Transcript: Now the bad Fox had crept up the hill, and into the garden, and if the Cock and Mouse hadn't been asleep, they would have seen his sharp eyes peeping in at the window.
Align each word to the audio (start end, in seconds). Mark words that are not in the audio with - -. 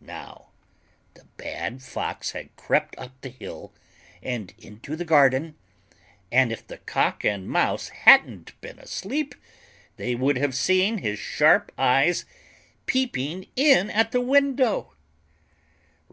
Now 0.00 0.48
the 1.14 1.26
bad 1.36 1.80
Fox 1.80 2.32
had 2.32 2.56
crept 2.56 2.98
up 2.98 3.20
the 3.20 3.28
hill, 3.28 3.72
and 4.20 4.52
into 4.58 4.96
the 4.96 5.04
garden, 5.04 5.54
and 6.32 6.50
if 6.50 6.66
the 6.66 6.78
Cock 6.78 7.22
and 7.24 7.48
Mouse 7.48 7.90
hadn't 7.90 8.60
been 8.60 8.80
asleep, 8.80 9.32
they 9.96 10.16
would 10.16 10.38
have 10.38 10.56
seen 10.56 10.98
his 10.98 11.20
sharp 11.20 11.70
eyes 11.78 12.24
peeping 12.86 13.46
in 13.54 13.90
at 13.90 14.10
the 14.10 14.20
window. 14.20 14.92